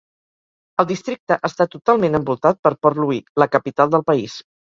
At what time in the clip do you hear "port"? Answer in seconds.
2.87-3.01